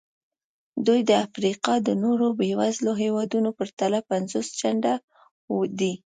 [0.85, 4.93] دوی د افریقا د نورو بېوزلو هېوادونو په پرتله پنځوس چنده
[5.79, 5.93] دي.